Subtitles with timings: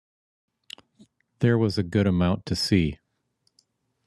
[1.41, 2.97] There was a good amount to see